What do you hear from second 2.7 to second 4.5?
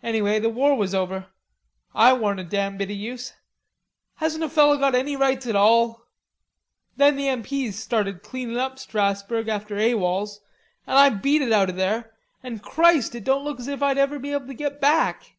bit of use.... Hasn't a